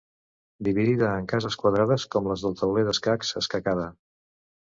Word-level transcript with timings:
Dividida 0.67 1.09
en 1.17 1.27
cases 1.33 1.57
quadrades 1.63 2.07
com 2.15 2.31
les 2.33 2.47
del 2.47 2.57
tauler 2.63 2.87
d'escacs, 2.89 3.31
escacada. 3.45 3.87